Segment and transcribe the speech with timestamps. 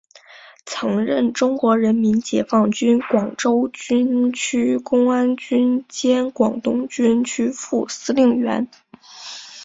[0.65, 8.67] 曾任中国人民解放军广州军区公安军兼广东军区副司令员。